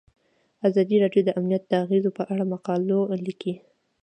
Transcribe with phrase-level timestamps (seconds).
[0.67, 3.55] ازادي راډیو د امنیت د اغیزو په اړه مقالو لیکلي.